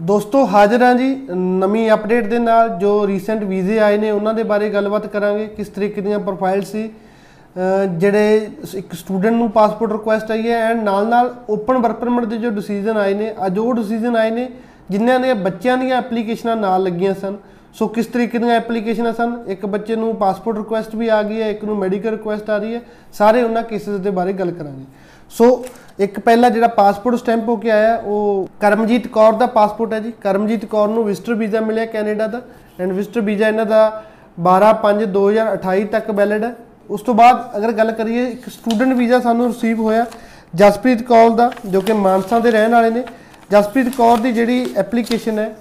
ਦੋਸਤੋ, 0.00 0.46
ਹਾਜ਼ਰ 0.46 0.82
ਹਾਂ 0.82 0.94
ਜੀ 0.94 1.26
ਨਵੀਂ 1.34 1.90
ਅਪਡੇਟ 1.90 2.26
ਦੇ 2.26 2.38
ਨਾਲ, 2.38 2.68
ਜੋ 2.68 3.06
ਰੀਸੈਂਟ 3.06 3.44
ਵੀਜ਼ੇ 3.44 3.78
ਆਏ 3.78 3.98
ਨੇ, 3.98 4.10
ਉਹਨਾਂ 4.10 4.34
ਦੇ 4.34 4.42
ਬਾਰੇ 4.42 4.70
ਗੱਲਬਾਤ 4.70 5.06
ਕਰਾਂਗੇ, 5.06 5.46
ਕਿਸ 5.46 5.68
ਤਰੀਕੇ 5.68 6.00
ਦੀਆਂ 6.00 6.18
ਪ੍ਰੋਫਾਈਲ 6.18 6.62
ਸੀ, 6.62 6.88
ਅਹ, 6.88 7.86
ਜਿਹੜੇ 7.86 8.50
ਇੱਕ 8.74 8.92
ਸਟੂਡੈਂਟ 8.92 9.34
ਨੂੰ 9.34 9.50
ਪਾਸਪੋਰਟ 9.50 9.92
ਰਿਕੁਐਸਟ 9.92 10.30
ਆਈ 10.30 10.50
ਹੈ 10.50 10.70
ਐਂਡ 10.70 10.82
ਨਾਲ 10.82 11.08
ਨਾਲ 11.08 11.34
ਓਪਨ 11.50 11.78
ਵਰਕ 11.78 11.96
ਪਰਮਿਟ 11.96 12.24
ਦੇ 12.24 12.36
ਜੋ 12.36 12.50
ਡਿਸੀਜਨ 12.50 12.96
ਆਏ 12.96 13.14
ਨੇ, 13.14 13.34
ਅੱਜ 13.46 13.58
ਉਹ 13.58 13.74
ਡਿਸੀਜਨ 13.74 14.16
ਆਏ 14.16 14.30
ਨੇ, 14.30 14.50
ਜਿਨ੍ਹਾਂ 14.90 15.20
ਦੇ 15.20 15.34
ਬੱਚਿਆਂ 15.34 15.78
ਦੀਆਂ 15.78 15.98
ਐਪਲੀਕੇਸ਼ਨਾਂ 15.98 16.56
ਨਾਲ 16.56 16.82
ਲੱਗੀਆਂ 16.82 17.14
ਸਨ। 17.14 17.36
ਸੋ 17.74 17.86
ਕਿਸ 17.86 18.06
ਤਰੀਕੇ 18.06 18.38
ਦੀਆਂ 18.38 18.54
ਐਪਲੀਕੇਸ਼ਨਾਂ 18.54 19.12
ਸਨ? 19.12 19.32
ਇੱਕ 19.48 19.66
ਬੱਚੇ 19.66 19.96
ਨੂੰ 19.96 20.14
ਪਾਸਪੋਰਟ 20.16 20.56
ਰਿਕੁਐਸਟ 20.56 20.94
ਵੀ 20.94 21.08
ਆ 21.08 21.22
ਗਈ 21.22 21.40
ਹੈ, 21.42 21.50
ਇੱਕ 21.50 21.64
ਨੂੰ 21.64 21.76
ਮੈਡੀਕਲ 21.76 22.10
ਰਿਕੁਐਸਟ 22.10 22.50
ਆ 22.50 22.56
ਰਹੀ 22.58 22.74
ਹੈ। 22.74 22.80
ਸਾਰੇ 23.12 23.42
ਉਹਨਾਂ 23.42 23.62
ਕੇਸਿਸ 23.62 23.98
ਦੇ 24.00 24.10
ਬਾਰੇ 24.10 24.32
ਗੱਲ 24.32 24.50
ਕਰਾਂਗੇ। 24.50 24.84
ਸੋ 25.30 25.64
ਇੱਕ 26.00 26.18
ਪਹਿਲਾ 26.20 26.48
ਜਿਹੜਾ 26.48 26.68
ਪਾਸਪੋਰਟ 26.68 27.16
ਸਟੈਂਪ 27.16 27.48
ਹੋ 27.48 27.56
ਕੇ 27.56 27.70
ਆਇਆ, 27.70 27.96
ਉਹ 27.96 28.48
ਕਰਮਜੀਤ 28.60 29.06
ਕੌਰ 29.06 29.32
ਦਾ 29.32 29.46
ਪਾਸਪੋਰਟ 29.46 29.92
ਹੈ 29.92 30.00
ਜੀ। 30.00 30.12
ਕਰਮਜੀਤ 30.20 30.64
ਕੌਰ 30.64 30.88
ਨੂੰ 30.88 31.04
ਵਿਜ਼ਟਰ 31.04 31.34
ਵੀਜ਼ਾ 31.34 31.60
ਮਿਲਿਆ 31.60 31.86
ਕੈਨੇਡਾ 31.86 32.26
ਦਾ। 32.26 32.40
ਐਂਡ 32.80 32.92
ਵਿਜ਼ਟਰ 32.92 33.20
ਵੀਜ਼ਾ 33.20 33.48
ਇਹਨਾਂ 33.48 33.66
ਦਾ 33.66 34.04
12/5/2028 34.40 35.84
ਤੱਕ 35.84 36.10
ਵੈਲਿਡ 36.10 36.44
ਹੈ। 36.44 36.54
ਉਸ 36.90 37.02
ਤੋਂ 37.02 37.14
ਬਾਅਦ 37.14 37.56
ਅਗਰ 37.56 37.72
ਗੱਲ 37.72 37.92
ਕਰੀਏ, 37.92 38.24
ਇੱਕ 38.24 38.48
ਸਟੂਡੈਂਟ 38.48 38.92
ਵੀਜ਼ਾ 38.92 39.20
ਸਾਨੂੰ 39.20 39.46
ਰਿਸੀਵ 39.46 39.80
ਹੋਇਆ 39.80 40.06
ਜਸਪ੍ਰੀਤ 40.54 41.02
ਕੌਰ 41.02 41.30
ਦਾ, 41.30 41.50
ਜੋ 41.66 41.80
ਕਿ 41.80 41.92
ਮਾਨਸਾ 41.92 42.38
ਦੇ 42.38 42.50
ਰਹਿਣ 42.50 42.72
ਵਾਲੇ 42.72 42.90
ਨੇ। 42.90 43.04
ਜਸਪ੍ਰੀਤ 43.50 43.88
ਕੌਰ 43.96 44.18
ਦੀ 44.18 44.32
ਜਿਹੜੀ 44.32 44.66
ਐਪਲੀਕੇਸ਼ਨ 44.76 45.38
ਹੈ 45.38 45.54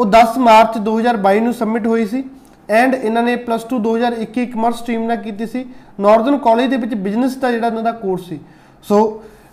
ਉਹ 0.00 0.06
10 0.06 0.36
ਮਾਰਚ 0.38 0.76
2022 0.78 1.40
ਨੂੰ 1.40 1.52
ਸਬਮਿਟ 1.54 1.86
ਹੋਈ 1.86 2.04
ਸੀ 2.06 2.22
ਐਂਡ 2.68 2.94
ਇਹਨਾਂ 2.94 3.22
ਨੇ 3.22 3.34
ਪਲੱਸ 3.38 3.64
2 3.72 3.78
2021 3.78 4.44
ਕਮਰਸ 4.52 4.76
ਸਟਰੀਮ 4.76 5.02
ਨਾਲ 5.06 5.16
ਕੀਤੀ 5.16 5.46
ਸੀ। 5.46 5.64
ਨਾਰਥਰਨ 6.00 6.36
ਕਾਲਜ 6.38 6.70
ਦੇ 6.70 6.76
ਵਿੱਚ 6.76 6.94
ਬਿਜ਼ਨਸ 6.96 7.34
ਦਾ 7.36 7.50
ਜਿਹੜਾ 7.50 7.66
ਇਹਨਾਂ 7.66 7.82
ਦਾ 7.82 7.92
ਕੋਰਸ 7.94 8.28
ਸੀ। 8.28 8.38
ਸੋ 8.84 9.00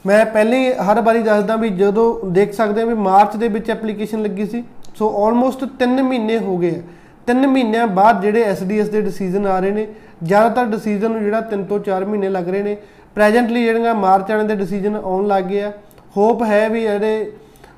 ਮੈਂ 0.05 0.25
ਪਹਿਲੇ 0.25 0.57
ਹੀ 0.57 0.71
ਹਰ 0.81 1.01
ਵਾਰੀ 1.01 1.23
ਦੱਸਦਾ 1.23 1.55
ਵੀ 1.55 1.69
ਜਦੋਂ 1.69 2.05
ਦੇਖ 2.31 2.53
ਸਕਦੇ 2.53 2.81
ਹਾਂ 2.81 2.87
ਵੀ 2.87 2.93
ਮਾਰਚ 2.93 3.35
ਦੇ 3.37 3.47
ਵਿੱਚ 3.47 3.69
ਐਪਲੀਕੇਸ਼ਨ 3.69 4.21
ਲੱਗੀ 4.23 4.45
ਸੀ। 4.45 4.63
ਸੋ 4.97 5.09
ਆਲਮੋਸਟ 5.25 5.65
3 5.79 6.01
ਮਹੀਨੇ 6.01 6.37
ਹੋ 6.37 6.57
ਗਏ 6.57 6.69
ਆ। 6.69 6.81
3 7.27 7.47
ਮਹੀਨਿਆਂ 7.47 7.87
ਬਾਅਦ 7.97 8.21
ਜਿਹੜੇ 8.21 8.43
ਐਸਡੀਐਸ 8.43 8.89
ਦੇ 8.89 9.01
ਡਿਸੀਜਨ 9.01 9.47
ਆ 9.47 9.59
ਰਹੇ 9.59 9.71
ਨੇ, 9.71 9.87
ਜ਼ਿਆਦਾਤਰ 10.23 10.65
ਡਿਸੀਜਨ 10.65 11.11
ਨੂੰ 11.11 11.23
ਜਿਹੜਾ 11.23 11.41
3 11.49 11.63
ਤੋਂ 11.63 11.79
4 11.79 12.05
ਮਹੀਨੇ 12.05 12.29
ਲੱਗ 12.29 12.49
ਰਹੇ 12.49 12.63
ਨੇ। 12.63 12.77
ਪ੍ਰੈਜ਼ੈਂਟਲੀ 13.15 13.63
ਜਿਹੜੀਆਂ 13.63 13.95
ਮਾਰਚ 13.95 14.31
ਵਾਲੇ 14.31 14.47
ਦੇ 14.47 14.55
ਡਿਸੀਜਨ 14.55 14.95
ਆਉਣ 14.95 15.27
ਲੱਗ 15.27 15.43
ਗਏ 15.43 15.61
ਆ। 15.61 15.71
ਹੋਪ 16.17 16.43
ਹੈ 16.43 16.67
ਵੀ 16.69 16.81
ਜਿਹੜੇ 16.81 17.31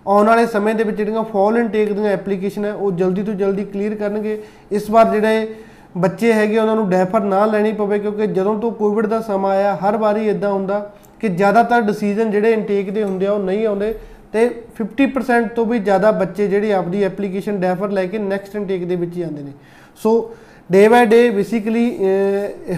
ਆਉਣ 0.07 0.27
ਵਾਲੇ 0.27 0.45
ਸਮੇਂ 0.45 0.73
ਦੇ 0.75 0.83
ਵਿੱਚ 0.83 0.97
ਜਿਹੜੀਆਂ 0.97 1.23
ਫਾਲ 1.23 1.57
ਇਨਟੇਕ 1.57 1.91
ਦੀਆਂ 1.93 2.11
ਐਪਲੀਕੇਸ਼ਨ 2.11 2.65
ਹੈ, 2.65 2.73
ਉਹ 2.73 2.91
ਜਲਦੀ 2.91 3.23
ਤੋਂ 3.23 3.33
ਜਲਦੀ 3.33 3.63
ਕਲੀਅਰ 3.63 3.95
ਕਰਨਗੇ। 3.95 4.41
ਇਸ 4.71 4.89
ਵਾਰ 4.89 5.11
ਜਿਹੜੇ 5.11 5.47
ਬੱਚੇ 5.97 6.31
ਹੈਗੇ, 6.33 6.57
ਉਹਨਾਂ 6.57 6.75
ਨੂੰ 6.75 6.89
ਡੈਫਰ 6.89 7.21
ਨਾ 7.21 7.45
ਲੈਣੀ 7.45 7.71
ਪਵੇ, 7.71 7.99
ਕਿਉਂਕਿ 7.99 8.27
ਜਦੋਂ 8.27 8.59
ਤੋਂ 8.59 8.71
ਕੋਵਿਡ 8.71 9.05
ਦਾ 9.05 9.21
ਸਮਾਂ 9.21 9.51
ਆਇਆ, 9.51 9.75
ਹਰ 9.77 9.97
ਵਾਰੀ 9.97 10.27
ਇਦਾਂ 10.29 10.51
ਹੁੰਦਾ 10.51 10.79
ਕਿ 11.19 11.29
ਜ਼ਿਆਦਾਤਰ 11.29 11.81
ਡਿਸੀਜਨ 11.81 12.31
ਜਿਹੜੇ 12.31 12.51
ਇਨਟੇਕ 12.53 12.89
ਦੇ 12.89 13.03
ਹੁੰਦੇ 13.03 13.27
ਆ, 13.27 13.31
ਉਹ 13.31 13.39
ਨਹੀਂ 13.39 13.65
ਆਉਂਦੇ। 13.67 13.93
ਤੇ 14.33 14.49
50% 14.75 15.47
ਤੋਂ 15.55 15.65
ਵੀ 15.65 15.79
ਜ਼ਿਆਦਾ 15.79 16.11
ਬੱਚੇ 16.11 16.47
ਜਿਹੜੇ 16.47 16.73
ਆਪਦੀ 16.73 17.03
ਐਪਲੀਕੇਸ਼ਨ 17.03 17.59
ਡੈਫਰ 17.59 17.89
ਲੈ 17.89 18.05
ਕੇ 18.05 18.17
ਨੈਕਸਟ 18.17 18.55
ਇਨਟੇਕ 18.55 18.83
ਦੇ 18.87 18.95
ਵਿੱਚ 18.95 19.15
ਹੀ 19.17 19.21
ਆਉਂਦੇ 19.21 19.43
ਨੇ। 19.43 19.51
ਸੋ 19.99 20.11
ਡੇ 20.69 20.87
ਬਾਏ 20.87 21.05
ਡੇ 21.05 21.29
ਬੇਸਿਕਲੀ 21.29 21.97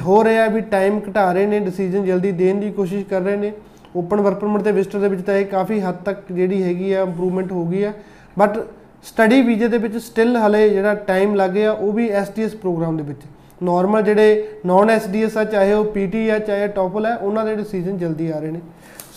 ਹੋ 0.06 0.24
ਰਿਹਾ 0.24 0.48
ਵੀ 0.48 0.62
ਟਾਈਮ 0.62 1.00
ਘਟਾ 1.00 1.32
ਰਹੇ 1.34 1.46
ਨੇ 1.46 1.60
ਡਿਸੀਜਨ 1.60 2.06
ਜਲਦੀ 2.06 2.32
ਦੇਣ 2.32 2.60
ਦੀ 2.60 2.72
ਕੋਸ਼ਿਸ਼ 2.72 3.06
ਕਰ 3.06 3.22
ਰਹੇ 3.22 3.36
ਨੇ। 3.38 3.52
ਓਪਨ 3.96 4.22
ਵਰਕ 4.22 4.38
ਪਰਮਿਟ 4.38 4.62
ਤੇ 4.62 4.72
ਵਿਜ਼ਟਰ 4.72 5.00
ਦੇ 5.00 5.08
ਵਿੱਚ 5.08 5.22
ਤਾਂ 5.22 5.36
ਇਹ 5.36 5.46
ਕਾਫੀ 5.46 5.80
ਹੱਦ 5.82 5.96
ਤੱਕ 5.96 6.20
ਜਿਹੜੀ 6.32 6.64
ਹੈਗੀ 6.64 6.94
ਆ 6.94 7.02
ਇੰਪਰੂਵਮੈਂਟ 7.02 7.52
ਹੋ 7.52 7.66
ਗਈ 7.66 7.84
ਆ। 7.84 7.94
ਬਟ 8.40 8.58
ਸਟੱਡੀ 9.04 9.42
ਵੀਜ਼ੇ 9.42 9.68
ਦੇ 9.68 9.78
ਵਿੱਚ 9.78 9.98
ਸਟਿਲ 9.98 10.38
ਹਲੇ 10.38 10.70
ਜਿਹੜਾ 10.70 10.94
ਟਾਈਮ 10.94 11.36
ਲੱਗ 11.36 11.50
ਗਿਆ 11.50 11.72
ਉਹ 11.72 11.92
ਵੀ 11.92 12.10
ਐਸਟੀਐਸ 12.10 12.56
ਪ੍ਰੋਗਰਾਮ 12.56 12.98
ਦੇ 12.98 13.04
ਵਿੱਚ। 13.04 13.22
ਨਾਰਮਲ 13.64 14.02
ਜਿਹੜੇ 14.02 14.48
ਨਾਨ 14.66 14.90
ਐਸਡੀਐਸ 14.90 15.38
ਆ 15.38 15.44
ਚਾਹੇ 15.44 15.74
ਉਹ 15.74 15.86
ਪੀਟੀ 15.86 16.30
ਆ 16.30 16.40
ਚਾਹੇ 16.40 16.68
ਟੋਪਲ 16.68 17.06
ਹੈ 17.06 17.16
ਉਹਨਾਂ 17.16 17.46
ਦੇ 17.46 17.56
ਡਿਸੀਜਨ 17.56 17.98
ਜਲਦੀ 17.98 18.30
ਆ 18.32 18.40
ਰਹੇ 18.40 18.52
ਨੇ। 18.52 18.60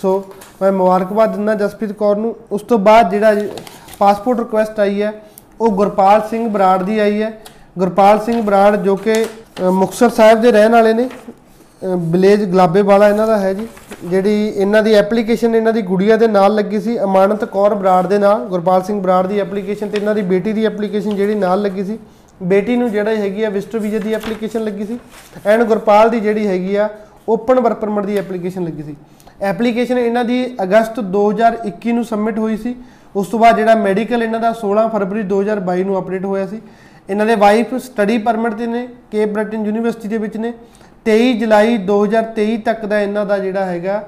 ਸੋ 0.02 0.24
ਮੈਂ 0.62 0.72
ਮੁਬਾਰਕਬਾਦ 0.72 1.34
ਦਿੰਦਾ 1.34 1.54
ਜਸਪ੍ਰੀਤ 1.54 1.92
ਕੌਰ 1.92 2.16
ਨੂੰ। 2.16 2.34
ਉਸ 2.52 2.62
ਤੋਂ 2.62 2.78
ਬਾਅਦ 2.78 3.10
ਜਿਹੜਾ 3.10 3.34
ਪਾਸਪੋਰਟ 3.98 4.38
ਰਿਕੁਐਸਟ 4.38 4.80
ਆਈ 4.80 5.02
ਹੈ 5.02 5.12
ਉਹ 5.60 5.70
ਗੁਰਪਾਲ 5.70 6.22
ਸਿੰਘ 6.30 6.48
ਬਰਾੜ 6.48 6.82
ਦੀ 6.82 6.98
ਆਈ 6.98 7.22
ਹੈ 7.22 7.38
ਗੁਰਪਾਲ 7.78 8.20
ਸਿੰਘ 8.20 8.42
ਬਰਾੜ 8.42 8.76
ਜੋ 8.76 8.96
ਕਿ 8.96 9.14
ਅ, 9.24 9.70
ਮੁਕਤਸਰ 9.70 10.10
ਸਾਹਿਬ 10.10 10.40
ਦੇ 10.40 10.52
ਰਹਿਣ 10.52 10.72
ਵਾਲੇ 10.72 10.92
ਨੇ। 10.94 11.08
ਵਿਲੇਜ 11.84 12.44
ਗਲਾਬੇ 12.44 12.82
ਵਾਲਾ 12.82 13.08
ਇਹਨਾਂ 13.08 13.26
ਦਾ 13.26 13.38
ਹੈ 13.38 13.52
ਜੀ, 13.54 13.66
ਜਿਹੜੀ 14.04 14.46
ਇਹਨਾਂ 14.46 14.82
ਦੀ 14.82 14.92
ਐਪਲੀਕੇਸ਼ਨ 14.94 15.54
ਇਹਨਾਂ 15.54 15.72
ਦੀ 15.72 15.82
ਗੁੜੀਆ 15.82 16.16
ਦੇ 16.16 16.26
ਨਾਲ 16.28 16.54
ਲੱਗੀ 16.54 16.80
ਸੀ, 16.80 16.98
ਅਮਾਨਤ 16.98 17.44
ਕੌਰ 17.44 17.74
ਬਰਾੜ 17.74 18.06
ਦੇ 18.06 18.18
ਨਾਲ, 18.18 18.44
ਗੁਰਪਾਲ 18.46 18.82
ਸਿੰਘ 18.82 19.00
ਬਰਾੜ 19.00 19.26
ਦੀ 19.26 19.40
ਐਪਲੀਕੇਸ਼ਨ 19.40 19.88
ਤੇ 19.88 19.98
ਇਹਨਾਂ 19.98 20.14
ਦੀ 20.14 20.22
ਬੇਟੀ 20.22 20.52
ਦੀ 20.52 20.64
ਐਪਲੀਕੇਸ਼ਨ 20.66 21.16
ਜਿਹੜੀ 21.16 21.34
ਨਾਲ 21.34 21.62
ਲੱਗੀ 21.62 21.84
ਸੀ। 21.84 21.98
ਬੇਟੀ 22.40 22.76
ਨੂੰ 22.76 22.90
ਜਿਹੜਾ 22.90 23.14
ਹੈਗੀ 23.16 23.42
ਆ 23.42 23.48
ਵਿਜ਼ਟਰ 23.50 23.78
ਵੀਜ਼ਾ 23.78 23.98
ਦੀ 23.98 24.14
ਐਪਲੀਕੇਸ਼ਨ 24.14 24.64
ਲੱਗੀ 24.64 24.84
ਸੀ 24.84 24.98
ਐਂਡ 25.46 25.62
ਗੁਰਪਾਲ 25.64 26.08
ਦੀ 26.10 26.20
ਜਿਹੜੀ 26.20 26.46
ਹੈਗੀ 26.46 26.74
ਆ 26.76 26.88
ਓਪਨ 27.28 27.60
ਵਰਕ 27.60 27.78
ਪਰਮਿਟ 27.80 28.06
ਦੀ 28.06 28.16
ਐਪਲੀਕੇਸ਼ਨ 28.18 28.64
ਲੱਗੀ 28.64 28.82
ਸੀ। 28.82 28.94
ਐਪਲੀਕੇਸ਼ਨ 29.42 29.98
ਇਹਨਾਂ 29.98 30.24
ਦੀ 30.24 30.44
ਅਗਸਤ 30.62 31.00
2021 31.12 31.92
ਨੂੰ 31.92 32.04
ਸਬਮਿਟ 32.04 32.38
ਹੋਈ 32.38 32.56
ਸੀ। 32.56 32.74
ਉਸ 33.16 33.28
ਤੋਂ 33.28 33.38
ਬਾਅਦ 33.38 33.56
ਜਿਹੜਾ 33.56 33.74
ਮੈਡੀਕਲ 33.76 34.22
ਇਹਨਾਂ 34.22 34.40
ਦਾ 34.40 34.52
16 34.60 34.88
ਫਰਵਰੀ 34.88 35.22
2022 35.30 35.84
ਨੂੰ 35.84 35.98
ਅਪਡੇਟ 35.98 36.24
ਹੋਇਆ 36.24 36.46
ਸੀ। 36.46 36.60
ਇਹਨਾਂ 37.08 37.26
ਦੇ 37.26 37.34
ਵਾਈਫ 37.36 37.74
ਸਟੱਡੀ 37.84 38.18
ਪਰਮਿਟ 38.18 38.54
ਤੇ 38.54 38.66
ਨੇ 38.66 38.86
ਕੇਪ 39.12 39.32
ਬ੍ਰਿਟਨ 39.32 39.64
ਯੂਨੀਵਰਸਿਟੀ 39.66 40.08
ਦੇ 40.08 40.18
ਵਿੱਚ 40.18 40.36
ਨੇ। 40.36 40.52
23 41.06 41.32
ਜੁਲਾਈ 41.38 41.76
2023 41.86 42.56
ਤੱਕ 42.64 42.84
ਦਾ 42.86 43.00
ਇਹਨਾਂ 43.00 43.24
ਦਾ 43.26 43.38
ਜਿਹੜਾ 43.38 43.64
ਹੈਗਾ 43.64 44.02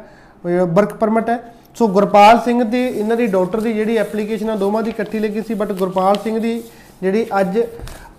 ਵਰਕ 0.45 0.93
ਪਰਮਿਟ 0.95 1.29
ਹੈ। 1.31 1.39
ਸੋ 1.77 1.87
ਗੁਰਪਾਲ 1.89 2.39
ਸਿੰਘ 2.45 2.63
ਦੀ 2.65 2.83
ਇਹਨਾਂ 2.87 3.17
ਦੀ 3.17 3.27
ਡਾਕਟਰ 3.27 3.61
ਦੀ 3.61 3.73
ਜਿਹੜੀ 3.73 3.97
ਐਪਲੀਕੇਸ਼ਨ 3.97 4.51
ਆ 4.51 4.55
ਦੋਵਾਂ 4.57 4.83
ਦੀ 4.83 4.91
ਇਕੱਠੀ 4.91 5.19
ਲੱਗੀ 5.19 5.43
ਸੀ 5.49 5.55
ਬਟ 5.55 5.73
ਗੁਰਪਾਲ 5.73 6.17
ਸਿੰਘ 6.25 6.39
ਦੀ 6.39 6.61
ਜਿਹੜੀ 7.03 7.25
ਅੱਜ 7.41 7.59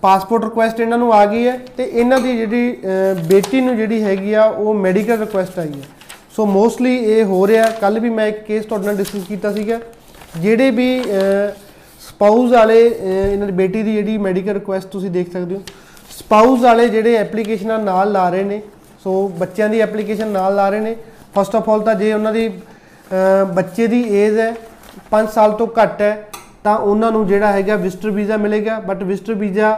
ਪਾਸਪੋਰਟ 0.02 0.44
ਰਿਕੁਐਸਟ 0.44 0.80
ਇਹਨਾਂ 0.80 0.98
ਨੂੰ 0.98 1.12
ਆ 1.14 1.24
ਗਈ 1.26 1.46
ਹੈ 1.46 1.56
ਤੇ 1.76 1.84
ਇਹਨਾਂ 1.84 2.18
ਦੀ 2.20 2.36
ਜਿਹੜੀ 2.36 2.72
ਅਹ, 2.72 3.24
ਬੇਟੀ 3.28 3.60
ਨੂੰ 3.60 3.76
ਜਿਹੜੀ 3.76 4.02
ਹੈਗੀ 4.02 4.32
ਆ 4.32 4.44
ਉਹ 4.44 4.74
ਮੈਡੀਕਲ 4.74 5.18
ਰਿਕੁਐਸਟ 5.20 5.58
ਆਈ 5.58 5.72
ਹੈ। 5.72 5.86
ਸੋ 6.36 6.46
ਮੋਸਟਲੀ 6.46 6.94
ਇਹ 6.96 7.24
ਹੋ 7.24 7.46
ਰਿਹਾ 7.46 7.64
ਕੱਲ 7.80 7.98
ਵੀ 8.00 8.10
ਮੈਂ 8.10 8.26
ਇੱਕ 8.26 8.38
ਕੇਸ 8.44 8.64
ਤੁਹਾਡੇ 8.64 8.86
ਨਾਲ 8.86 8.96
ਡਿਸਕਸ 8.96 9.24
ਕੀਤਾ 9.28 9.52
ਸੀਗਾ। 9.52 9.78
ਜਿਹੜੇ 10.40 10.70
ਵੀ 10.70 10.88
ਸਪਾਊਸ 12.08 12.52
ਵਾਲੇ 12.52 12.78
ਅਹ, 12.88 13.32
ਇਹਨਾਂ 13.32 13.46
ਦੀ 13.46 13.52
ਬੇਟੀ 13.52 13.82
ਦੀ 13.82 13.94
ਜਿਹੜੀ 13.94 14.18
ਮੈਡੀਕਲ 14.18 14.52
ਰਿਕੁਐਸਟ 14.52 14.88
ਤੁਸੀਂ 14.88 15.10
ਦੇਖ 15.10 15.32
ਸਕਦੇ 15.32 15.54
ਹੋ। 15.54 15.60
ਸਪਾਊਸ 16.18 16.60
ਵਾਲੇ 16.62 16.88
ਜਿਹੜੇ 16.88 17.14
ਐਪਲੀਕੇਸ਼ਨਾਂ 17.16 17.78
ਨਾਲ 17.78 18.12
ਲਾ 18.12 18.28
ਰਹੇ 18.30 18.44
ਨੇ 18.44 18.60
ਸੋ 19.04 19.12
ਬੱਚਿਆਂ 19.38 19.68
ਦੀ 19.68 19.80
ਐਪਲੀਕੇਸ਼ਨ 19.80 20.28
ਨਾਲ 20.28 20.54
ਲਾ 20.54 20.68
ਰਹੇ 20.68 20.80
ਨੇ। 20.80 20.94
ਫਸਟ 21.34 21.54
ਆਫ 21.56 21.68
ਆਲ 21.70 21.80
ਤਾਂ 21.80 21.94
ਜੇ 21.94 22.12
ਉਹਨਾਂ 22.12 22.32
ਦੀ 22.32 22.46
ਅਹ, 22.48 23.44
ਬੱਚੇ 23.54 23.86
ਦੀ 23.86 24.00
ਏਜ 24.20 24.38
ਹੈ 24.38 24.54
5 25.10 25.30
ਸਾਲ 25.34 25.52
ਤੋਂ 25.52 25.66
ਘੱਟ 25.82 26.02
ਹੈ 26.02 26.28
ਤਾਂ 26.64 26.76
ਉਹਨਾਂ 26.78 27.10
ਨੂੰ 27.12 27.26
ਜਿਹੜਾ 27.26 27.52
ਹੈਗਾ 27.52 27.76
ਵਿਜ਼ਟਰ 27.76 28.10
ਵੀਜ਼ਾ 28.10 28.36
ਮਿਲੇਗਾ। 28.36 28.78
ਬਟ 28.80 29.02
ਵਿਜ਼ਟਰ 29.02 29.34
ਵੀਜ਼ਾ 29.34 29.70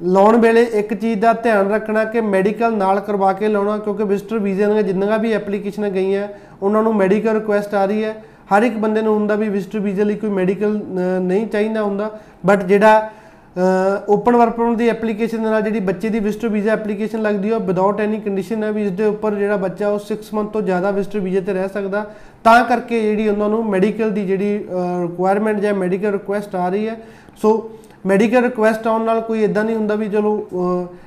ਲਾਉਣ 0.00 0.36
ਵੇਲੇ 0.36 0.62
ਇੱਕ 0.72 0.94
ਚੀਜ਼ 0.94 1.20
ਦਾ 1.20 1.32
ਧਿਆਨ 1.32 1.70
ਰੱਖਣਾ 1.70 2.04
ਕਿ 2.04 2.20
ਮੈਡੀਕਲ 2.20 2.76
ਨਾਲ 2.76 3.00
ਕਰਵਾ 3.00 3.32
ਕੇ 3.32 3.48
ਲਾਉਣਾ 3.48 3.76
ਕਿਉਂਕਿ 3.78 4.04
ਵਿਜ਼ਟਰ 4.04 4.38
ਵੀਜ਼ੇ 4.38 4.66
ਦੀਆਂ 4.66 4.82
ਜਿੰਨੀਆਂ 4.82 5.18
ਵੀ 5.18 5.32
ਐਪਲੀਕੇਸ਼ਨਾਂ 5.32 5.90
ਗਈਆਂ 5.90 6.26
ਉਹਨਾਂ 6.62 6.82
ਨੂੰ 6.82 6.94
ਮੈਡੀਕਲ 6.96 7.34
ਰਿਕੁਐਸਟ 7.34 7.74
ਆ 7.74 7.84
ਰਹੀ 7.84 8.04
ਹੈ। 8.04 8.14
ਹਰ 8.54 8.62
ਇੱਕ 8.62 8.76
ਬੰਦੇ 8.78 9.02
ਨੂੰ 9.02 9.14
ਹੁੰਦਾ 9.14 9.34
ਵੀ 9.34 9.48
ਵਿਜ਼ਟਰ 9.48 9.78
ਵੀਜ਼ੇ 9.78 10.04
ਲਈ 10.04 10.14
ਕੋਈ 10.14 10.30
ਮੈਡੀਕਲ 10.30 10.80
ਨਹੀਂ 11.22 11.46
ਚਾਹੀਦਾ 11.46 11.82
ਹੁੰਦਾ। 11.82 12.10
ਬਟ 12.46 12.62
ਜਿਹੜਾ 12.62 13.10
ਓਪਨ 14.08 14.36
ਵਰਕ 14.36 14.56
ਪਰਮਿਟ 14.56 14.76
ਦੀ 14.78 14.88
ਐਪਲੀਕੇਸ਼ਨ 14.88 15.42
ਦੇ 15.42 15.50
ਨਾਲ 15.50 15.62
ਜਿਹੜੀ 15.62 15.80
ਬੱਚੇ 15.80 16.08
ਦੀ 16.08 16.20
ਵਿਜ਼ਟਰ 16.20 16.48
ਵੀਜ਼ਾ 16.48 16.72
ਐਪਲੀਕੇਸ਼ਨ 16.72 17.22
ਲੱਗਦੀ 17.22 17.50
ਹੈ 17.50 17.54
ਉਹ 17.56 17.60
ਵਿਦਆਊਟ 17.60 18.00
ਐਨੀ 18.00 18.18
ਕੰਡੀਸ਼ਨ 18.20 18.64
ਹੈ 18.64 18.72
ਵੀ 18.72 18.82
ਇਸ 18.82 18.90
ਦੇ 18.92 19.04
ਉੱਪਰ 19.06 19.34
ਜਿਹੜਾ 19.34 19.56
ਬੱਚਾ 19.56 19.88
ਉਹ 19.88 20.00
6 20.08 20.16
ਮੰਥ 20.34 20.50
ਤੋਂ 20.52 20.62
ਜ਼ਿਆਦਾ 20.62 20.90
ਵਿਜ਼ਟਰ 20.90 21.20
ਵੀਜ਼ੇ 21.20 21.40
ਤੇ 21.40 21.52
ਰਹਿ 21.52 21.68
ਸਕਦਾ। 21.68 22.04
ਤਾਂ 22.44 22.62
ਕਰਕੇ 22.64 23.00
ਜਿਹੜੀ 23.00 23.28
ਉਹਨਾਂ 23.28 23.48
ਨੂੰ 23.48 23.64
ਮੈਡੀਕਲ 23.70 24.10
ਦੀ 24.10 24.26
ਜਿਹੜੀ 24.26 24.58
ਰਿਕੁਆਇਰਮੈਂਟ 25.02 25.60
ਜਾਂ 25.60 25.74
ਮੈਡੀਕਲ 25.74 26.12
ਰਿਕੁਐਸਟ 26.12 26.56
ਆ 26.56 26.68
ਰਹੀ 26.68 26.88
ਹੈ। 26.88 26.96
ਸੋ 27.36 27.52
ਮੈਡੀਕਲ 28.04 28.42
ਰਿਕੁਐਸਟ 28.42 28.86
ਆਉਣ 28.86 29.04
ਨਾਲ 29.04 29.20
ਕੋਈ 29.20 29.42
ਇਦਾਂ 29.44 29.64
ਨਹੀਂ 29.64 29.76
ਹੁੰਦਾ 29.76 29.94
ਵੀ 29.94 30.08
ਚਲੋ 30.08 30.32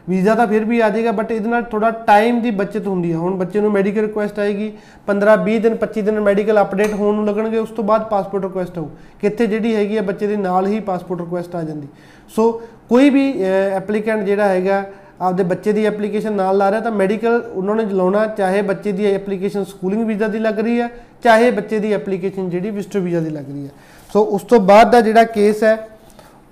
ਵੀਜ਼ਾ 0.09 0.35
ਤਾਂ 0.35 0.47
ਫਿਰ 0.47 0.63
ਵੀ 0.65 0.79
ਆ 0.79 0.89
ਜਾਏਗਾ 0.89 1.11
ਬਟ 1.11 1.31
ਇਹਦੇ 1.31 1.49
ਨਾਲ 1.49 1.63
ਥੋੜਾ 1.63 1.89
ਟਾਈਮ 2.07 2.39
ਦੀ 2.41 2.51
ਬਚਤ 2.51 2.87
ਹੁੰਦੀ 2.87 3.11
ਹੈ 3.11 3.17
ਹੁਣ 3.17 3.35
ਬੱਚੇ 3.35 3.61
ਨੂੰ 3.61 3.71
ਮੈਡੀਕਲ 3.71 4.01
ਰਿਕੁਐਸਟ 4.01 4.39
ਆਏਗੀ 4.39 4.71
15 5.07 5.35
20 5.45 5.59
ਦਿਨ 5.59 5.77
25 5.83 6.03
ਦਿਨ 6.05 6.19
ਮੈਡੀਕਲ 6.19 6.61
ਅਪਡੇਟ 6.61 6.93
ਹੋਣ 6.93 7.15
ਨੂੰ 7.15 7.25
ਲੱਗਣਗੇ, 7.25 7.57
ਉਸ 7.57 7.69
ਤੋਂ 7.69 7.83
ਬਾਅਦ 7.83 8.07
ਪਾਸਪੋਰਟ 8.09 8.43
ਰਿਕੁਐਸਟ 8.43 8.77
ਆਊ। 8.77 8.87
ਕਿੱਥੇ 9.21 9.47
ਜਿਹੜੀ 9.47 9.75
ਹੈਗੀ 9.75 9.97
ਹੈ 9.97 10.01
ਬੱਚੇ 10.01 10.27
ਦੇ 10.27 10.37
ਨਾਲ 10.37 10.67
ਹੀ 10.67 10.79
ਪਾਸਪੋਰਟ 10.89 11.21
ਰਿਕੁਐਸਟ 11.21 11.55
ਆ 11.55 11.63
ਜਾਂਦੀ। 11.63 11.87
ਸੋ 12.35 12.51
ਕੋਈ 12.89 13.09
ਵੀ 13.09 13.31
ਐਪਲੀਕੈਂਟ 13.75 14.23
ਜਿਹੜਾ 14.23 14.47
ਹੈਗਾ, 14.47 14.83
ਆਪਦੇ 15.21 15.43
ਬੱਚੇ 15.43 15.71
ਦੀ 15.73 15.85
ਐਪਲੀਕੇਸ਼ਨ 15.85 16.33
ਨਾਲ 16.33 16.57
ਲਾ 16.57 16.69
ਰਿਹਾ, 16.71 16.81
ਤਾਂ 16.81 16.91
ਮੈਡੀਕਲ 16.91 17.41
ਉਹਨਾਂ 17.53 17.75
ਨੇ 17.75 17.85
ਲਾਉਣਾ, 17.85 18.25
ਚਾਹੇ 18.27 18.61
ਬੱਚੇ 18.61 18.91
ਦੀ 18.91 19.05
ਐਪਲੀਕੇਸ਼ਨ 19.05 19.63
ਸਕੂਲਿੰਗ 19.63 20.05
ਵੀਜ਼ਾ 20.07 20.27
ਦੀ 20.27 20.39
ਲੱਗ 20.39 20.59
ਰਹੀ 20.59 20.79
ਹੈ 20.79 20.89
ਚਾਹੇ 21.23 21.51
ਬੱਚੇ 21.51 21.79
ਦੀ 21.79 21.93
ਐਪਲੀਕੇਸ਼ਨ 21.93 22.49
ਜਿਹੜੀ 22.49 22.69
ਵਿਜ਼ਟਰ 22.69 22.99
ਵੀਜ਼ਾ 22.99 23.19
ਦੀ 23.19 23.29
ਲੱਗ 23.29 23.49
ਰਹੀ 23.49 23.65
ਹੈ 23.65 23.71
ਸੋ 24.09 24.21
ਉਸ 24.35 24.43
ਤੋਂ 24.43 24.59
ਬਾਅਦ 24.59 24.91
ਦਾ 24.91 25.01
ਜਿਹੜਾ 25.01 25.23
ਕੇਸ 25.23 25.63
ਹੈ 25.63 25.75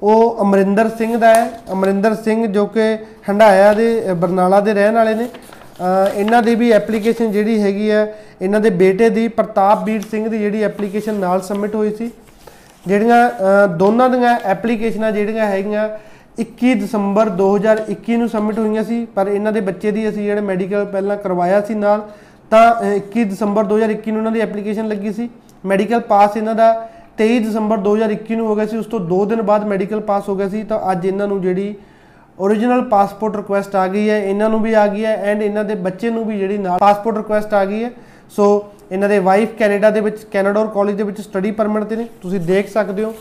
ਉਹ 0.04 0.38
ਅਮਰਿੰਦਰ 0.42 0.90
ਸਿੰਘ 0.90 1.18
ਦਾ 1.18 1.36
ਹੈ। 1.36 1.52
ਅਮਰਿੰਦਰ 1.72 2.16
ਸਿੰਘ 2.16 2.48
ਜੋ 2.48 2.66
ਕਿ 2.66 2.98
ਹੰਡਾਇਆ 3.30 3.74
ਦੇ 3.74 4.12
ਅ, 4.12 4.14
ਬਰਨਾਲਾ 4.14 4.60
ਦੇ 4.60 4.74
ਰਹਿਣ 4.74 4.94
ਵਾਲੇ 4.94 5.16
ਨੇ। 5.16 5.26
ਅ, 5.26 6.10
ਇਹਨਾਂ 6.16 6.44
ਦੀ 6.44 6.56
ਵੀ 6.56 6.72
ਐਪਲੀਕੇਸ਼ਨ 6.72 7.32
ਜਿਹੜੀ 7.32 7.62
ਹੈਗੀ 7.62 7.90
ਆ 7.90 8.08
ਇਹਨਾਂ 8.42 8.60
ਦੇ 8.60 8.70
ਬੇਟੇ 8.70 9.10
ਦੀ 9.10 9.28
ਪ੍ਰਤਾਪਵੀਰ 9.28 10.02
ਸਿੰਘ 10.12 10.30
ਦੀ 10.30 10.40
ਜਿਹੜੀ 10.40 10.64
ਐਪਲੀਕੇਸ਼ਨ 10.64 11.14
ਨਾਲ 11.14 11.42
ਸਬਮਿਟ 11.42 11.76
ਹੋਈ 11.76 11.92
ਸੀ। 11.92 12.12
ਜਿਹੜੀਆਂ 12.88 13.30
ਅ, 13.30 13.68
ਦੋਨਾਂ 13.68 14.10
ਦੀਆਂ 14.10 14.40
ਐਪਲੀਕੇਸ਼ਨਾਂ 14.44 15.12
ਜਿਹੜੀਆਂ 15.12 15.46
ਹੈਗੀਆਂ 15.46 15.90
21 16.40 16.76
ਦਸੰਬਰ 16.76 17.30
2021 17.30 18.18
ਨੂੰ 18.18 18.30
ਸਬਮਿਟ 18.30 18.60
ਹੋਈਆਂ 18.60 18.84
ਸੀ। 18.84 19.08
ਪਰ 19.16 19.28
ਇਹਨਾਂ 19.28 19.52
ਦੇ 19.52 19.62
ਬੱਚੇ 19.62 19.92
ਦੀ 19.92 20.10
ਅਸੀਂ 20.10 20.24
ਜਿਹੜੇ 20.24 20.42
ਮੈਡੀਕਲ 20.42 20.86
ਪਹਿਲਾਂ 20.86 21.18
ਕਰਵਾਇਆ 21.18 21.62
ਸੀ 21.62 21.74
ਨਾਲ 21.74 22.10
ਤਾਂ 22.50 22.76
ਅ, 22.76 22.96
21 22.96 23.24
ਦਸੰਬਰ 23.24 23.64
2021 23.64 24.12
ਨੂੰ 24.12 24.18
ਇਹਨਾਂ 24.18 24.32
ਦੀ 24.32 24.40
ਐਪਲੀਕੇਸ਼ਨ 24.40 24.88
ਲੱਗੀ 24.88 25.14
ਸੀ। 25.14 25.30
ਮੈਡੀਕਲ 25.66 26.00
ਪਾਸ 26.00 26.38
ਇਹਨਾਂ 26.38 26.56
ਦਾ 26.56 26.90
23 27.18 27.40
ਦਸੰਬਰ 27.40 27.78
2021 27.78 28.36
ਨੂੰ 28.36 28.48
ਹੋ 28.48 28.56
ਗਿਆ 28.56 28.66
ਸੀ, 28.66 28.78
ਉਸ 28.78 28.86
ਤੋਂ 28.86 29.00
2 29.10 29.26
ਦਿਨ 29.26 29.42
ਬਾਅਦ 29.42 29.64
ਮੈਡੀਕਲ 29.66 30.00
ਪਾਸ 30.02 30.30
ਹੋ 30.30 30.36
ਗਿਆ 30.36 30.50
ਸੀ, 30.50 30.64
ਤਾਂ 30.64 30.80
ਅੱਜ 30.92 31.06
ਇਹਨਾਂ 31.06 31.28
ਨੂੰ 31.28 31.42
ਜਿਹੜੀ 31.42 31.76
ਓਰੀਜਨਲ 32.40 32.82
ਪਾਸਪੋਰਟ 32.90 33.36
ਰਿਕੁਐਸਟ 33.36 33.76
ਆ 33.76 33.88
ਗਈ 33.88 34.10
ਹੈ, 34.10 34.18
ਇਹਨਾਂ 34.20 34.50
ਨੂੰ 34.50 34.62
ਵੀ 34.62 34.74
ਆ 34.74 34.88
ਗਈ 34.88 35.06
ਹੈ 35.06 35.16
ਐਂਡ 35.24 35.42
ਇਹਨਾਂ 35.42 35.64
ਦੇ 35.64 35.76
ਬੱਚੇ 35.76 36.10
ਨੂੰ 36.10 36.26
ਵੀ 36.26 36.38
ਜਿਹੜੀ 36.40 36.58
ਨਾਲ 36.58 36.78
ਪਾਸਪੋਰਟ 36.80 37.18
ਰਿਕੁਐਸਟ 37.18 37.54
ਆ 37.54 37.64
ਗਈ 37.66 37.84
ਹੈ। 37.84 37.92
ਸੋ 38.30 38.46
ਇਹਨਾਂ 38.92 39.10
ਦੇ 39.10 39.18
ਵਾਈਫ 39.20 39.56
ਕੈਨੇਡਾ 39.60 39.90
ਦੇ 39.90 40.02
ਵਿੱਚ, 40.02 40.24
ਕੈਨੇਡਾ 40.24 40.66
ਕਾਲਜ 40.66 40.96
ਦੇ 40.96 41.04
ਵਿੱਚ 41.04 41.22
ਸਟੱਡੀ 41.22 41.52
ਪਰਮਿਟ 41.52 41.84
ਤੇ 41.84 41.96
ਨੇ। 41.96 42.08
ਤੁਸੀਂ 42.22 42.40
ਦੇਖ 42.40 42.70
ਸਕਦੇ 42.70 43.04
ਹੋ, 43.04 43.14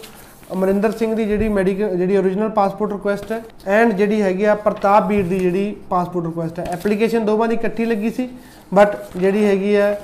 ਅਮਰਿੰਦਰ 0.52 0.90
ਸਿੰਘ 0.90 1.14
ਦੀ 1.14 1.24
ਜਿਹੜੀ 1.24 1.48
ਮੈਡੀਕਲ 1.48 1.96
ਜਿਹੜੀ 1.96 2.16
origignal 2.18 2.50
ਪਾਸਪੋਰਟ 2.54 2.92
ਰਿਕੁਐਸਟ 2.92 3.32
ਹੈ 3.32 3.42
ਐਂਡ 3.66 3.92
ਜਿਹੜੀ 3.92 4.20
ਹੈਗੀ 4.22 4.44
ਆ 4.44 4.54
ਪ੍ਰਤਾਪ 4.54 5.06
ਵੀਰ 5.06 5.24
ਦੀ 5.24 5.38
ਜਿਹੜੀ 5.38 5.74
ਪਾਸਪੋਰਟ 5.90 6.26
ਰਿਕੁਐਸਟ 6.26 6.58
ਹੈ। 6.58 6.64
ਐਪਲੀਕੇਸ਼ਨ 6.72 7.24
ਦੋਵਾਂ 7.24 7.48
ਦੀ 7.48 7.54
ਇਕੱਠੀ 7.54 7.84
ਲੱਗੀ 7.84 8.10
ਸੀ 8.10 8.28
ਬਟ 8.74 8.96
ਜਿਹੜੀ 9.16 9.44
ਹੈਗੀ 9.44 9.74
ਆ 9.74 9.94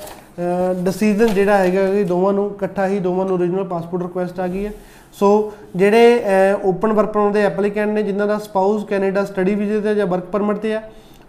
ਡਿਸੀਜਨ 0.83 1.27
ਜਿਹੜਾ 1.27 1.57
ਹੈਗਾ 1.59 1.87
ਕਿ 1.87 2.03
ਦੋਵਾਂ 2.05 2.33
ਨੂੰ 2.33 2.47
ਇਕੱਠਾ 2.47 2.87
ਹੀ 2.87 2.99
ਦੋਵਾਂ 2.99 3.27
ਨੂੰ 3.27 3.37
origignal 3.39 3.65
ਪਾਸਪੋਰਟ 3.65 4.03
ਰਿਕੁਐਸਟ 4.03 4.41
ਆ 4.41 4.47
ਗਈ 4.49 4.65
ਹੈ। 4.67 4.73
ਸੋ 5.13 5.53
ਜਿਹੜੇ 5.77 6.23
ਓਪਨ 6.65 6.93
ਵਰਕ 6.93 7.11
ਪਰਮਿਟ 7.13 7.33
ਦੇ 7.33 7.43
ਐਪਲੀਕੈਂਟ 7.43 7.91
ਨੇ 7.91 8.03
ਜਿਨ੍ਹਾਂ 8.03 8.27
ਦਾ 8.27 8.39
ਸਪਾਊਸ 8.39 8.85
ਕੈਨੇਡਾ 8.85 9.25
ਸਟੱਡੀ 9.25 9.55
ਵੀਜ਼ੇ 9.55 9.81
ਤੇ 9.81 9.95
ਜਾਂ 9.95 10.07
ਵਰਕ 10.07 10.25
ਪਰਮਿਟ 10.25 10.59
ਤੇ 10.59 10.75
ਆ 10.75 10.81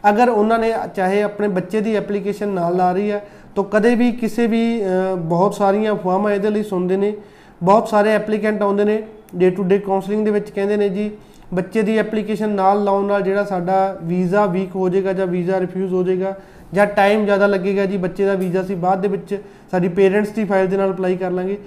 ਅਗਰ 0.09 0.29
ਉਹਨਾਂ 0.29 0.59
ਨੇ 0.59 0.71
ਚਾਹੇ 0.95 1.21
ਆਪਣੇ 1.21 1.47
ਬੱਚੇ 1.47 1.81
ਦੀ 1.81 1.95
ਐਪਲੀਕੇਸ਼ਨ 1.95 2.47
ਨਾਲ 2.49 2.75
ਲਾ 2.77 2.91
ਰਹੀ 2.91 3.11
ਹੈ 3.11 3.21
ਤਾਂ 3.55 3.63
ਕਦੇ 3.63 3.93
ਵੀ 3.95 4.11
ਕਿਸੇ 4.11 4.47
ਵੀ 4.47 4.61
ਅਹ, 4.83 5.15
ਬਹੁਤ 5.15 5.53
ਸਾਰੀਆਂ 5.53 5.93
ਅਫਵਾਹਾਂ 5.93 6.31
ਇਹਦੇ 6.31 6.49
ਲਈ 6.49 6.63
ਸੁਣਦੇ 6.63 6.97
ਨੇ। 6.97 7.13
ਬਹੁਤ 7.61 7.87
ਸਾਰੇ 7.87 8.13
ਐਪਲੀਕੈਂਟ 8.13 8.61
ਆਉਂਦੇ 8.61 8.83
ਨੇ 8.83 9.01
ਡੇ 9.35 9.49
ਟੂ 9.49 9.63
ਡੇ 9.63 9.77
ਕਾਉਂਸਲਿੰਗ 9.79 10.25
ਦੇ 10.25 10.31
ਵਿੱਚ 10.31 10.49
ਕਹਿੰਦੇ 10.49 10.77
ਨੇ 10.77 10.89
ਜੀ 10.89 11.09
ਬੱਚੇ 11.53 11.81
ਦੀ 11.81 11.97
ਐਪਲੀਕੇਸ਼ਨ 11.97 12.49
ਨਾਲ 12.49 12.83
ਲਾਉਣ 12.83 13.05
ਨਾਲ 13.05 13.21
ਜਿਹੜਾ 13.21 13.43
ਸਾਡਾ 13.43 13.75
ਵੀਜ਼ਾ 14.03 14.45
ਵੀਕ 14.45 14.75
ਹੋ 14.75 14.87
ਜਾਏਗਾ 14.89 15.13
ਜਾਂ 15.13 15.27
ਵੀਜ਼ਾ 15.27 15.59
ਰਿਫਿਊਜ਼ 15.59 15.93
ਹੋ 15.93 16.03
ਜਾਏਗਾ 16.03 16.35
ਜਾਂ 16.73 16.85
ਟਾਈਮ 16.87 17.25
ਜ਼ਿਆਦਾ 17.25 17.47
ਲੱਗੇਗਾ 17.47 17.85
ਜੀ, 17.85 17.97
ਬੱਚੇ 17.97 18.25
ਦਾ 18.25 18.33
ਵੀਜ਼ਾ 18.33 18.63
ਸੀ 18.63 18.75
ਬਾਅਦ 18.75 19.01
ਦੇ 19.01 19.07
ਵਿੱਚ 19.07 19.41
ਸਾਡੀ 19.71 19.87
ਪੇਰੈਂਟਸ 19.87 20.29
ਦੀ 20.29 20.45
ਫਾਈਲ 20.45 20.67
ਦੇ 20.67 20.77
ਨਾਲ 20.77 20.91
ਅਪਲਾਈ 20.91 21.15
ਕਰ 21.15 21.31
ਲਾਂਗੇ। 21.31 21.57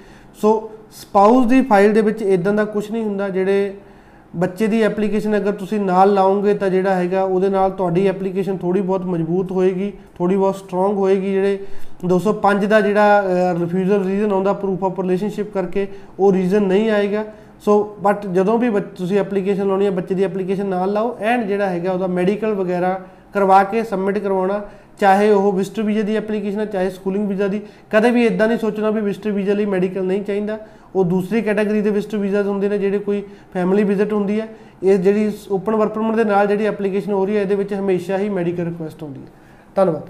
ਸੋ 0.43 0.71
ਸਪਾਊਸ 0.93 1.47
ਦੀ 1.47 1.61
ਫਾਈਲ 1.63 1.93
ਦੇ 1.93 2.01
ਵਿੱਚ 2.01 2.23
ਇਦਾਂ 2.23 2.53
ਦਾ 2.53 2.65
ਕੁਝ 2.65 2.91
ਨਹੀਂ 2.91 3.05
ਹੁੰਦਾ 3.05 3.29
ਜਿਹੜੇ 3.29 3.75
ਬੱਚੇ 4.37 4.67
ਦੀ 4.67 4.83
ਐਪਲੀਕੇਸ਼ਨ 4.83 5.37
ਅਗਰ 5.37 5.53
ਤੁਸੀਂ 5.53 5.81
ਨਾਲ 5.81 6.13
ਲਾਓਗੇ 6.15 6.55
ਤਾਂ 6.55 6.69
ਜਿਹੜਾ 6.71 6.95
ਹੈਗਾ 6.95 7.23
ਉਹਦੇ 7.23 7.49
ਨਾਲ 7.49 7.71
ਤੁਹਾਡੀ 7.71 8.07
ਐਪਲੀਕੇਸ਼ਨ 8.07 8.57
ਥੋੜੀ 8.57 8.81
ਬਹੁਤ 8.81 9.05
ਮਜ਼ਬੂਤ 9.07 9.53
ਹੋਏਗੀ 9.53 9.93
ਥੋੜੀ 10.19 10.37
ਬਹੁਤ 10.37 10.57
ਸਟਰੋਂਗ 10.57 10.97
ਹੋਏਗੀ। 10.97 11.33
ਜਿਹੜੇ 11.33 11.59
205 12.05 12.67
ਦਾ 12.67 12.81
ਜਿਹੜਾ 12.81 13.25
ਰਿਫਿਊਜ਼ਲ 13.61 14.05
ਰੀਜ਼ਨ 14.05 14.33
ਆਉਂਦਾ 14.33 14.53
ਪ੍ਰੂਫ 14.53 14.85
ਆਫ 14.85 15.01
ਰਿਲੇਸ਼ਨਸ਼ਿਪ 15.01 15.53
ਕਰਕੇ, 15.55 15.87
ਉਹ 16.21 16.33
ਰੀਜ਼ਨ 16.33 16.63
ਨਹੀਂ 16.63 16.91
ਆਏਗਾ। 16.91 17.25
ਸੋ 17.65 17.97
ਬਟ 18.01 18.27
ਜਦੋਂ 18.27 18.59
ਵੀ 18.59 18.71
ਬੱਚ- 18.71 18.97
ਤੁਸੀਂ 18.97 19.19
ਐਪਲੀਕੇਸ਼ਨ 19.19 19.67
ਲਾਉਣੀ 19.67 19.87
ਹੈ, 19.87 19.91
ਬੱਚੇ 19.91 20.15
ਦੀ 20.15 20.25
ਐਪਲੀਕੇਸ਼ਨ 20.25 20.67
ਨਾਲ 20.67 20.93
ਲਾਓ 20.93 21.17
ਐਂਡ 21.21 21.47
ਜਿਹੜਾ 21.47 21.69
ਹੈਗਾ 21.69 21.93
ਉਹਦਾ 21.93 22.07
ਮੈਡੀਕਲ 22.07 22.55
ਵਗੈਰਾ 22.55 23.01
ਕਰਵਾ 23.35 23.63
ਕੇ 23.65 23.83
ਸਬਮਿਟ 23.85 24.19
ਕਰਵਾਉਣਾ 24.19 24.61
ਚਾਹੇ 25.01 25.31
ਉਹ 25.31 25.53
ਵਿਜ਼ਟਰ 25.53 25.83
ਵੀਜ਼ਾ 25.83 26.03
ਦੀ 26.03 26.17
ਐਪਲੀਕੇਸ਼ਨ 26.17 26.61
ਹੈ 26.61 26.65
ਚਾਹੇ 26.65 26.91
ਸਕੂਲਿੰਗ 26.91 27.29
ਵੀਜ਼ਾ 27.29 27.49
ਦੀ, 27.49 27.61
ਕਦੇ 27.91 28.11
ਵੀ 28.11 28.27
ਇਦਾਂ 28.27 28.49
ਨਹੀਂ 28.49 28.59
ਸੋਚਣਾ 28.59 28.91
ਵੀ 28.91 29.01
ਵਿਜ਼ਟਰ 29.01 29.31
ਵੀਜ਼ਾ 29.31 29.55
ਲਈ 29.55 29.67
ਮੈਡੀਕਲ 29.67 30.05
ਨਹੀਂ 30.05 30.23
ਚਾਹੀਦਾ। 30.25 30.59
ਉਹ 30.97 31.05
ਦੂਸਰੀ 31.05 31.43
ਕੈਟਾਗਰੀ 31.43 31.81
ਦੇ 31.81 31.91
ਵਿਜ਼ਟਰ 31.91 32.17
ਵੀਜ਼ਾਸ 32.17 32.47
ਹੁੰਦੇ 32.47 32.69
ਨੇ 32.69 32.79
ਜਿਹੜੇ 32.79 32.99
ਕੋਈ 32.99 33.23
ਫੈਮਿਲੀ 33.55 33.85
ਵਿਜ਼ਿਟ 33.85 34.13
ਹੁੰਦੀ 34.13 34.41
ਹੈ। 34.41 34.49
ਇਹ 34.83 34.99
ਜਿਹੜੀ 34.99 35.33
ਓਪਨ 35.51 35.77
ਵਰਕ 35.77 35.93
ਪਰਮਿਟ 35.93 36.17
ਦੇ 36.17 36.25
ਨਾਲ 36.25 36.47
ਜਿਹੜੀ 36.47 36.67
ਐਪਲੀਕੇਸ਼ਨ 36.67 37.13
ਹੋ 37.13 37.25
ਰਹੀ 37.27 37.37
ਹੈ, 37.37 37.43
ਇਹਦੇ 37.43 37.55
ਵਿੱਚ 37.55 37.75
ਹਮੇਸ਼ਾ 37.75 38.19
ਹੀ 38.19 38.29
ਮੈਡੀਕਲ 38.29 38.65
ਰਿਕੁਐਸਟ 38.65 39.03
ਹੁੰਦੀ 39.03 39.21
ਹੈ। 39.21 39.27
ਧੰਨਵਾਦ। 39.75 40.09